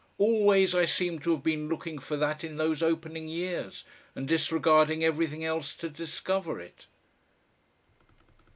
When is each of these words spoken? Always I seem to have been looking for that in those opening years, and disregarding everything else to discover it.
Always 0.17 0.73
I 0.73 0.85
seem 0.85 1.19
to 1.19 1.29
have 1.33 1.43
been 1.43 1.69
looking 1.69 1.99
for 1.99 2.17
that 2.17 2.43
in 2.43 2.57
those 2.57 2.81
opening 2.81 3.27
years, 3.27 3.83
and 4.15 4.27
disregarding 4.27 5.03
everything 5.03 5.45
else 5.45 5.75
to 5.75 5.89
discover 5.89 6.59
it. 6.59 6.87